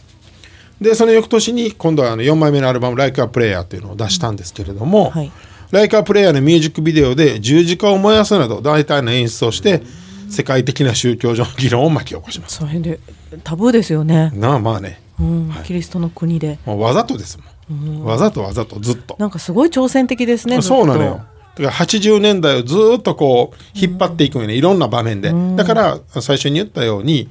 [0.80, 5.32] でその翌年に今度はあの4枚目のアルバム「Like a Prayer」っていうのを出したんですけれども「はい。
[5.72, 9.82] Like a Prayer」のミュージックビデオで十字架を燃やすなど大胆な演出をして
[10.30, 12.58] 世界的な宗教上の議論を巻き起こします。
[12.58, 13.00] それで
[13.44, 15.64] タブーですよね、なあまあね、うんはい。
[15.64, 16.60] キリストの国で。
[16.66, 18.04] もうわざとですもん。
[18.04, 19.16] わざとわざとずっと。
[19.20, 21.26] なんかすごい挑戦的ですねそうなのよ。
[21.56, 25.32] だから80年代をずっとこう引っ張っていくよね、いろんな場面で。
[25.56, 27.30] だから最初に言ったように、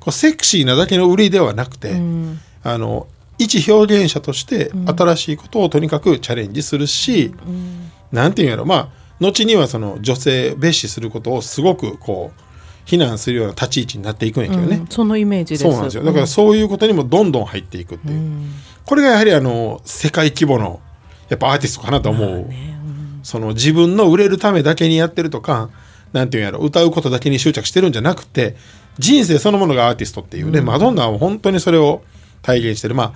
[0.00, 1.96] こうセクシーなだけの売りではなくて、
[2.62, 3.06] あの、
[3.38, 7.34] 一表現者として新しいことをとにかくチャレンジするし、
[8.12, 8.88] なんていうんやろ、まあ、
[9.20, 12.40] 後にはその女性蔑視することをすごくこう、
[12.84, 14.76] 非難するような立ち位置になっていくんやけどね。
[14.76, 16.04] うんそのイメージですそうなんですよ。
[16.04, 18.30] だからそういうことにもどんどん入っていくっていう。
[18.84, 20.80] これがやはりあの、世界規模の、
[21.28, 22.48] やっぱアーティストかなと思う。
[23.26, 25.68] その自分の売れるためだけにやってるとか、
[26.12, 28.54] なんていうんやろ、歌うことだけに執着してるんじゃなくて、
[29.00, 32.02] 人生そのものがアーティストっていうね、マドンナは本当にそれを
[32.40, 32.94] 体現してる。
[32.94, 33.12] まあ、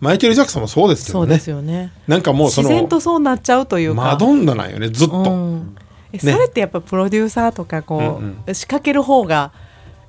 [0.00, 1.48] マイケル・ジャクソンもそうですけどねそうです。
[1.48, 5.16] よねなんかもうそ自然の、とそうなっちゃうというかマドンナなんよね、ずっと。
[5.16, 5.76] うん
[6.12, 9.50] えそれってやっぱプロデューサーとかこう、仕掛ける方が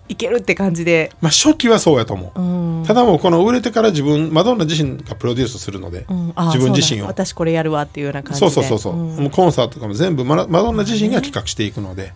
[0.08, 2.40] いけるって感じで、まあ初期はそうやと思う。
[2.40, 2.86] うん。
[2.86, 6.34] ただもうこの売れてから自分、マドンナ自身がプロデュースするので、うん。
[6.36, 7.06] あ自分自身を。
[7.06, 8.50] 私これやるわっていうような感じで。
[8.50, 9.24] そうそうそうそう、ん。
[9.24, 12.14] もうコンサートとかも全部マドンナ自身が企画していくので、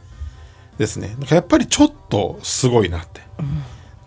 [0.77, 1.15] ですね。
[1.29, 3.21] やっぱりちょっとすごいなって、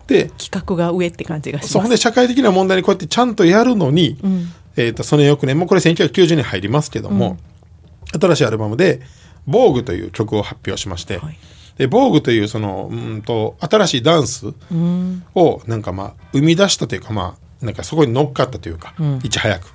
[0.07, 4.17] で企画が上って感じがしそこますで社会的な問題にこうやってちゃんとやるのに、
[4.75, 7.37] えー、とその翌年もうこれ1990年入りますけども、
[8.19, 9.01] 新しいアルバムで
[9.45, 11.37] 「防具という曲を発表しまして、はい
[11.77, 14.53] で防具というそのうんと新しいダンス
[15.35, 19.71] をなんかまあ生み出したというかまあなんかそこに乗っかったというか、いち早く、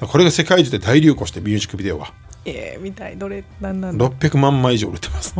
[0.00, 2.12] これが世界中で大流行してミュージックビデオが。
[2.44, 3.18] えー、みたい。
[3.18, 5.34] どれなんなんだ？600万枚以上売れてます。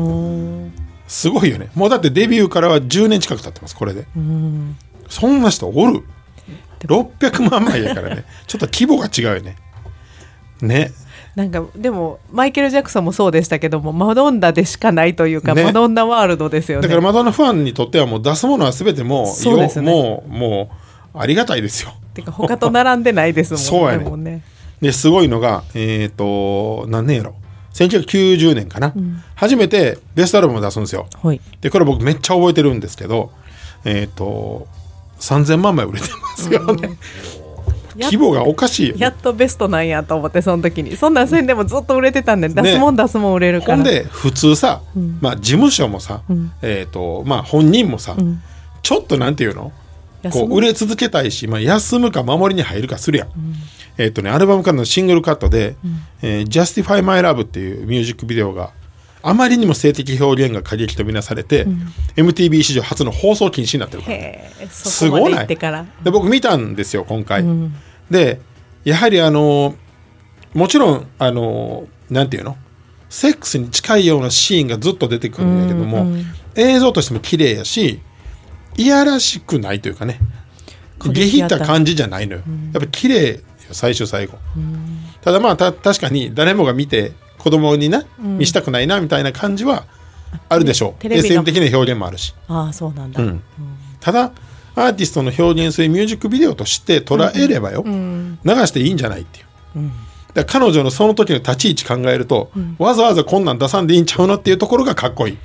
[1.07, 1.71] すごいよね。
[1.75, 4.07] もうだってデビューからは10年近く経ってますこれで。
[4.15, 4.77] うん。
[5.09, 6.05] そんな人おる
[6.81, 8.25] ？600万枚やからね。
[8.47, 9.57] ちょっと規模が違うよね。
[10.61, 10.93] ね
[11.39, 15.63] なんかでもマイケル・ジャクソンもそうでしたけどもマドンナでしかないというか、ね。
[15.63, 16.83] マドンナワールドですよね。
[16.83, 19.89] だからマドンナファンにとってはもう出すものは全てもうそうですね。
[19.89, 20.71] よもうも
[21.15, 21.93] うありがたいですよ。
[22.13, 24.03] てか他と並んでないですもん そうやね。
[24.03, 24.43] でもね。
[24.83, 27.37] ですごいのがえっ、と何年やろ
[27.75, 28.93] ？1990年かな、
[29.37, 31.07] 初めてベストアルバムを出すんですよ。
[31.23, 31.41] はい。
[31.61, 33.31] でこれ僕めっちゃ覚えてるんですけど
[33.85, 34.67] えっ、と
[35.21, 36.89] 3000万枚売れてますよね、や
[38.07, 40.97] 規模がおかしいやっとベストなんやと思ってその時に。
[40.97, 43.77] そんなんせんでもずっと売れてたんで、出すもん出すもん売れるから。
[43.77, 44.81] ほんで普通さ、
[45.21, 46.23] まあ事務所もさ、
[46.63, 48.17] えっ、とまあ本人もさ、
[48.83, 49.73] ちょっとなんていうの？
[50.33, 53.29] こう売れ続けたいし、まあ、休むか守りに入るかするやん、
[53.99, 55.77] えっ、とねアルバムからのシングルカットで
[56.23, 58.73] 「えー Justify My Love」っていうミュージックビデオが
[59.23, 61.67] あまりにも性的表現が過激とみなされて、
[62.17, 65.87] MTV 史上初の放送禁止になってるからへえそこまですごない？
[66.05, 67.45] で僕見たんですよ今回、
[68.11, 68.41] で
[68.85, 69.75] やはりあの
[70.55, 72.57] もちろんあのなんていうの？
[73.11, 76.07] セックスに近いようなシーンがずっと出てくるんだけども、
[76.55, 78.01] 映像としても綺麗やし
[78.77, 80.19] いやらしくないというかね。
[80.99, 82.43] 下品った感じじゃないのよ、
[82.73, 83.41] やっぱ綺麗よ
[83.73, 84.37] 最終最後、
[85.23, 89.87] ただまあた確かに誰もが見て子供にな、見したくないなみたいな感じは
[90.49, 91.01] あるでしょう。
[91.01, 92.35] テレビが SM 的な表現もあるし。
[92.49, 93.43] ああそうなんだ、うん。
[94.01, 94.33] ただ
[94.75, 97.91] アーティストの表現するミュージックビデオとして捉えればよ、流
[98.67, 99.47] していいんじゃないっていう、
[100.35, 105.39] だから彼女のその時の立ち位置考えると、わざわざこんなん出さんでいいんちゃうのっていうところがかっこいい、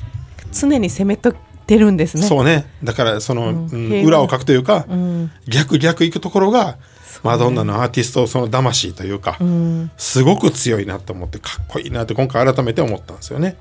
[0.52, 2.24] 常に攻めとってるんですね。
[2.24, 2.68] そうね。
[2.84, 3.68] だからその、うん。
[3.68, 5.32] 平和裏を書くというか、ん。
[5.48, 6.78] 逆逆いくところが、
[7.24, 9.38] マドンナのアーティストその魂というか、
[9.98, 13.56] すごく強いなと思ってかっこいいなって今回改めて思ったんですよね。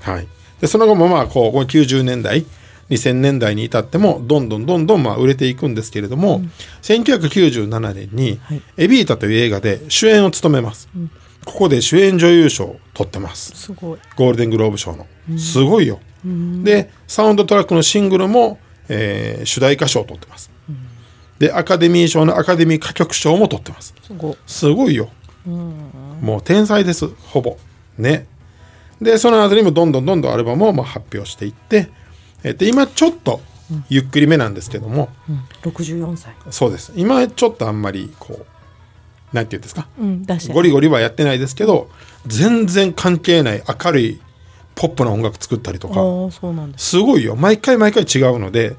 [0.00, 0.26] はい、
[0.60, 2.44] でその後もまあこうこの90年代
[2.90, 6.42] 2000年代に至ってもどんどんどんどんまあ売れていくんですけれども、
[6.82, 10.88] 1997年にはい「エビータ」という映画で主演を務めます。
[11.44, 13.52] ここで主演女優賞を取ってます。
[13.54, 13.98] すごい。
[14.16, 15.06] ゴールデングローブ賞の、
[15.38, 16.00] すごいよ、
[16.62, 20.50] でサウンドトラックのシングルも、えー主題歌賞を取ってます、
[21.38, 23.94] でアカデミー賞のアカデミー歌曲賞も取ってます。
[24.02, 24.36] すごい。
[24.46, 25.10] すごいよ、
[25.46, 27.08] もう天才です。
[27.08, 27.58] ほぼ。
[27.98, 28.26] ね。
[29.02, 31.90] でその後にもどんどんどんどんアルバムをまあ発表していって、
[32.44, 33.40] えーで今ちょっと
[33.88, 35.08] ゆっくりめなんですけども、
[35.62, 36.34] 64歳。
[36.50, 36.92] そうです。
[36.94, 38.46] 今ちょっとあんまりこ
[39.32, 39.88] うなんていうんですか？
[39.98, 40.26] うん。
[40.52, 41.88] ゴリゴリはやってないですけど
[42.26, 44.20] 全然関係ない明るい
[44.74, 45.94] ポップな音楽作ったりとか。
[46.76, 46.90] す。
[46.90, 47.34] すごいよ。
[47.36, 48.76] 毎回毎回違うので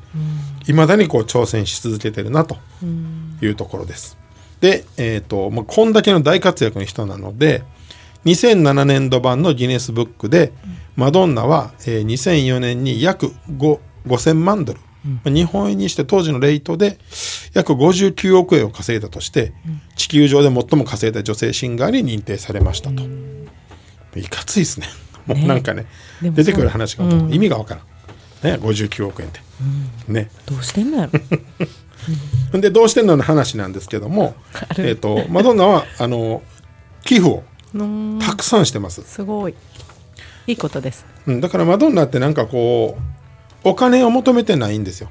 [0.67, 2.57] いま、未だにこう挑戦し続けてるなと
[3.41, 4.17] いうところです。
[4.61, 7.63] で、えーとまあ、こんだけの大活躍の人なので
[8.25, 10.53] 2007年度版のギネスブックで、
[10.95, 16.99] マドンナは、えー2004年に約5 5000万ドル、まあ日本円にして当時のレートで
[17.53, 19.53] 約59億円を稼いだとして、
[19.95, 23.03] 地球上で最も稼いだ女性シンガーに認定されましたと。
[24.19, 24.87] いかついですね。
[25.25, 25.85] もうなんかね
[26.21, 27.33] でも出てくる話がもう。
[27.33, 27.85] 意味がわからん。
[28.59, 29.39] ね59億円って、
[30.07, 30.29] ね。
[30.45, 31.19] どうしてんのやろ。
[32.61, 34.35] でどうしてんのの話なんですけども
[34.77, 36.43] えっ、とマドンナはあの
[37.03, 38.15] 寄付をうー。
[38.17, 39.55] んたくさんしてます、すごい
[40.47, 41.05] いいことです。
[41.27, 42.97] うん、だからマドンナってなんかこ
[43.63, 45.09] うお金を求めてないんですよ。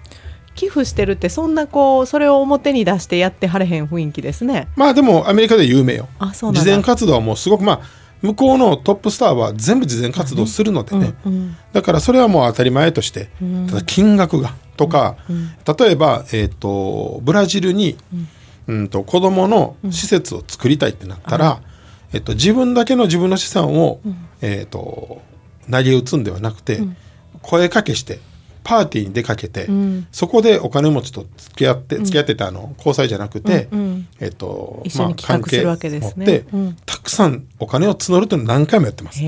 [0.54, 4.68] 寄付してるってそんなこうそれを表に出してやってはれへん雰囲気ですね。
[4.76, 6.08] まあでもアメリカで有名よ。
[6.18, 7.80] あそう慈善活動はもうすごくまあ
[8.22, 13.28] 向こうのトップスターは全部慈善活動するのでね、うんだからそれはもう当たり前として、
[13.68, 15.16] ただ金額がとか、
[15.78, 17.96] 例えば、えー、とブラジルに、
[18.66, 21.60] うん、と子供の施設を作りたいってなったら、
[22.14, 24.00] えっと、自分だけの自分の資産を、
[24.40, 25.20] えー、と
[25.70, 26.80] 投げ打つんではなくて、
[27.42, 28.20] 声かけして
[28.64, 30.06] パーティーに出かけて、ん。
[30.10, 34.08] そこでお金持ちと付き合って付き合ってたあの交際じゃなくて、うんうん。
[34.20, 36.24] えっと一緒に企画するわけですね。
[36.24, 36.76] 関係を持って、うん。
[36.86, 39.20] たくさんお金を募るというのを何回もやってます。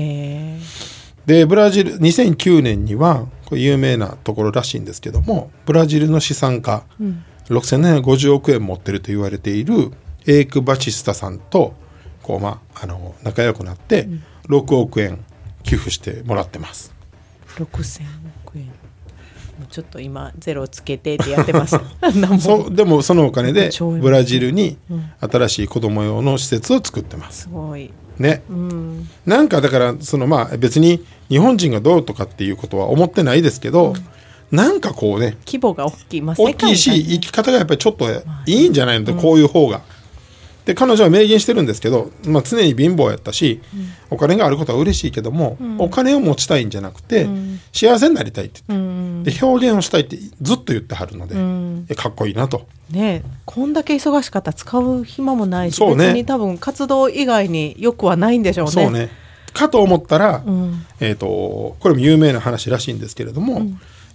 [1.25, 6.83] でブラジル2009年にはこれ有名なところらしいんですけどもブラジルの資産家、
[7.49, 9.91] 6750億円持ってると言われている
[10.25, 11.73] エーク・バチスタさんと
[12.27, 14.09] こう、まあ、あの仲良くなって
[14.49, 15.23] 6億円
[15.63, 16.93] 寄付してもらってます。
[17.55, 18.01] 6000
[18.45, 18.69] 億円。
[19.71, 21.81] ちょっと今ゼロつけてってやってました
[22.37, 24.77] そうでもそのお金でブラジルに
[25.19, 27.43] 新しい子供用の施設を作ってます。
[27.43, 27.91] すごい。
[28.19, 29.09] ね、うん。
[29.25, 33.93] なんかだからそのまあ別に日本人がどうとかっていうことは思ってないですけど、
[34.51, 38.05] なんかこうね規模が大きい、まあ、大きいし生き方がやっぱりちょっと
[38.45, 39.81] いいんじゃないのってこういう方が。
[40.67, 43.61] で彼女は明言してるんですけど、まあ、常に貧乏やったし、
[44.09, 47.25] お金があることは嬉しいけども、お金を持ちたいんじゃなくて、
[47.71, 48.73] 幸せになりたいってで
[49.41, 52.67] 表現をしたいってずっと言ってはるので、かっこいいなと。
[52.91, 55.95] ねえこんだけ忙しかったら使う暇もないし、ね。
[55.95, 58.71] 別に多分活動以外によくはないんでしょうね。
[58.71, 59.09] そうね。
[59.53, 60.85] かと思ったら、うん。
[60.99, 63.61] えー、とこれも有名な話らしいんですけれども、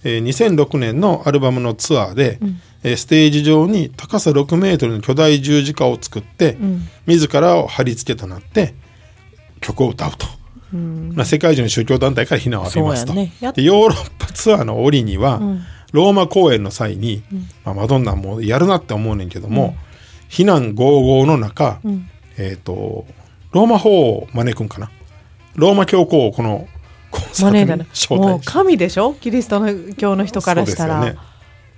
[0.05, 2.39] えー2006年のアルバムのツアーで、
[2.85, 6.83] えーステージ上に高さ6メートルの巨大十字架を作って、ん。
[7.07, 8.75] 自らを貼り付けとなって
[9.61, 10.27] 曲を歌うと。
[10.75, 11.13] うん。
[11.15, 13.33] まあ、世界中の宗教団体から非難を浴びますと、ね。
[13.55, 15.61] でヨーロッパツアーの折には、ん。
[15.93, 17.23] ローマ公演の際に、
[17.65, 19.77] まあ、マドンナもやるなって思うねんけども、
[20.29, 22.09] 非難合々の中、ん。
[22.39, 23.07] えっ、と
[23.53, 24.91] ローマ法を招くんかな？
[25.55, 26.67] ローマ教皇をこの
[27.11, 29.13] コンサートに招待して神でしょ？
[29.13, 31.15] キリストの教の人からしたら、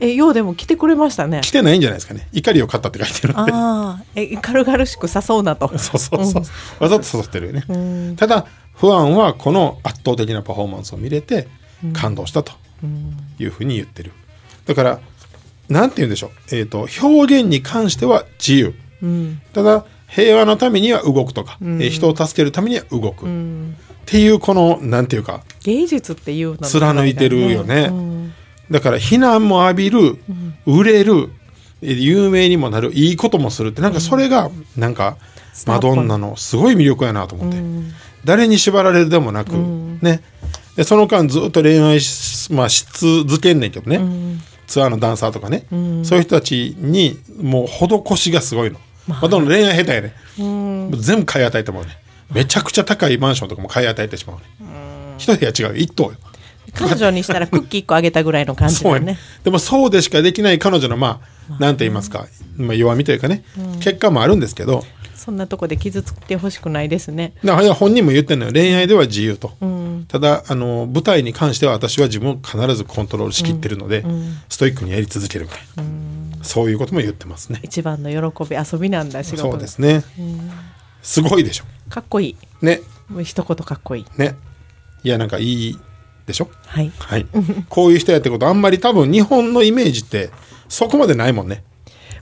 [0.05, 1.41] えようでも来てくれましたね。
[1.43, 2.29] 来てないんじゃないですかね。
[2.33, 3.53] 怒りを買ったって書いてるんで。
[3.53, 5.69] ああえ軽々しく誘うなと。
[5.79, 6.43] そうそうそう、
[6.81, 8.17] わざと誘ってるよね、うん。
[8.17, 11.49] ただ不安はこの圧倒的なパフォーマンスを見れて
[11.93, 12.53] 感動したと
[13.39, 14.13] いうふうに言ってる。
[14.67, 15.01] だから
[15.69, 18.75] なんて言うんでしょう、えー、と表現に関しては自由。
[19.03, 19.41] うん。
[19.53, 23.77] ただ平和のためには動くとか、えー人を助けるためには動く、っうん。
[24.07, 27.89] ていうこのなんていうか芸術っていうの貫いてるよね。
[27.91, 28.14] うん
[28.71, 30.19] だから非難も浴びる、
[30.67, 31.31] 売れる
[31.83, 35.19] えー有名にもなるいいこともするってなんかそれがなんか
[35.67, 37.93] マドンナのすごい魅力やなと思って、うん。
[38.25, 39.99] 誰に縛られるでもなく、ん。
[40.01, 40.23] ね。
[40.77, 44.41] でその間ずっと恋愛し,、まあ、し続けんねんけどね、ん。
[44.67, 46.05] ツアーのダンサーとかね、ん。
[46.05, 50.91] そういう人たちにもう施しがすごいの、まあ、どんどん恋愛下手やね、うん。
[50.97, 51.97] 全部買い与えてもらうね
[52.33, 54.43] めちゃくちゃ高いマンションとかも買い与えてしまうね、
[55.19, 55.77] 一部屋違うよ。
[55.77, 56.13] 一棟よ
[56.75, 59.19] 彼女にしたらクッキー1個あげたぐらいの感じだよね。
[59.43, 63.45] でもそうでしかできない彼女のまあなんて言いますか、まあ、弱みというかね、
[63.81, 64.85] 結果もあるんですけど。
[65.15, 67.33] そんなとこで傷ついてほしくないですね。
[67.43, 68.53] だから本人も言ってるのよ。
[68.53, 70.05] 恋愛では自由と、うん。
[70.07, 74.05] ただあの舞台に関しては私は自分を必ずコントロールしきってるので、
[74.51, 75.61] ストイックにやり続けるぐらい、
[76.43, 77.61] そういうことも言ってますね。
[77.63, 79.53] 一番の喜び遊びなんだ仕事。
[79.53, 80.05] そうですね、
[81.01, 81.65] すごいでしょ。
[81.89, 82.37] かっこいい。
[82.61, 82.83] ね。
[83.09, 84.07] もう一言かっこいい。
[84.19, 84.37] ね。
[85.05, 85.79] いやなんかいい
[86.27, 86.49] でしょ？
[86.67, 86.93] はい。
[86.99, 87.27] はい。
[87.69, 90.31] こういう人やってことあんまり多分日本のイメージって
[90.69, 91.63] そこまでないもんね。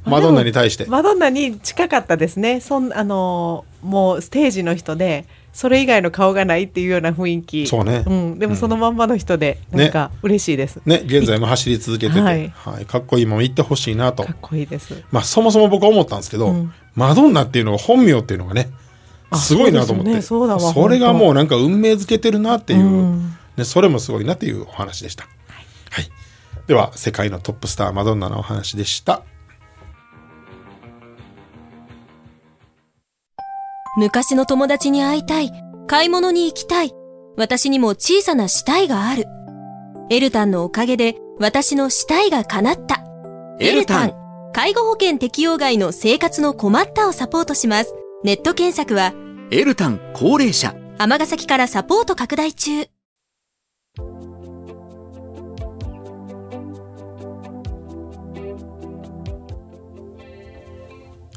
[0.04, 0.84] マドンナに対して。
[0.86, 2.60] マドンナに近かったですね。
[2.60, 7.66] そんあのーもうステージの人でそれ以外の顔がないっていうような雰囲気。
[7.66, 8.00] そうね。
[8.08, 8.38] ん。
[8.38, 10.80] でもそのまんまの人でなんか嬉しいです。
[10.86, 12.46] ね現在も走り続けてて、ははい。
[12.82, 14.22] いかっこいいまま行ってほしいなと。
[14.24, 15.02] かっこいいです。
[15.10, 16.72] まあそもそも僕は思ったんですけど、うん。
[16.94, 18.70] マドンナっていうのが本名っていうのがね
[19.30, 20.10] あすごいなと思って。
[20.10, 20.22] そね。
[20.22, 25.24] そうだわそれがもうなんか運命づけてるなっていう、うんね、それもすごいなっていうお話でした、
[25.90, 26.08] はい
[26.66, 29.24] では世界のトップスターマドンナのお話でした
[33.96, 35.50] 昔の友達に会いたい。
[35.86, 36.92] 買い物に行きたい。
[37.36, 39.26] 私にも小さな死体がある。
[40.08, 43.04] エルタンのおかげで私の死体が叶った。
[43.60, 44.14] エルタン
[44.54, 47.94] 介護保険適用外の生活の困ったをサポートします。
[48.24, 49.12] ネット検索は
[49.50, 52.91] エルタン高齢者尼崎からサポート拡大中。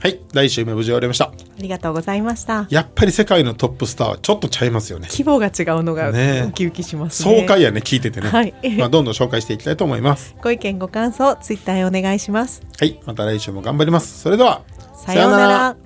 [0.05, 1.25] はい来週目無事終わりました。
[1.25, 2.67] ありがとうございました。
[2.69, 5.07] やっぱり世界のトップスターはちょっとちゃいますよね。
[5.09, 7.41] 規模が違うのがウキウキしますね。
[7.41, 8.53] 爽快やね聞いててね、はい。
[8.77, 10.35] まあ、どんどん紹介していきたいと思います。
[10.43, 12.61] ご意見ご感想ツイッターへお願いします。
[12.77, 14.21] はいまた来週も頑張ります。
[14.21, 14.61] それでは
[14.95, 15.77] さようなら